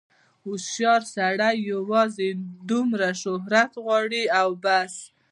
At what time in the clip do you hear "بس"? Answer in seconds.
4.63-4.93